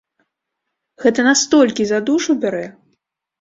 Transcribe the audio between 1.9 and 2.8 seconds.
за душу бярэ!